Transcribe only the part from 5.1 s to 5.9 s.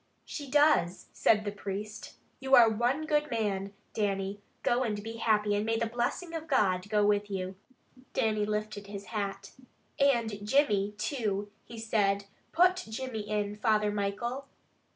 happy, and may the